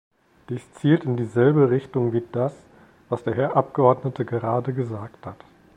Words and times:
Dies 0.49 0.63
zielt 0.73 1.03
in 1.03 1.15
dieselbe 1.15 1.69
Richtung 1.69 2.11
wie 2.11 2.23
das, 2.31 2.65
was 3.09 3.23
der 3.23 3.35
Herr 3.35 3.55
Abgeordnete 3.55 4.25
gerade 4.25 4.73
gesagt 4.73 5.23
hat. 5.27 5.37